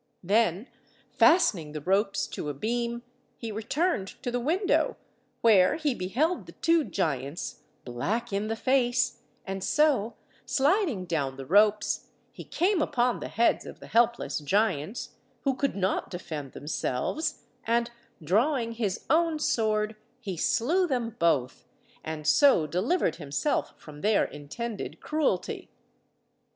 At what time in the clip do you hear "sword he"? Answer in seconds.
19.37-20.35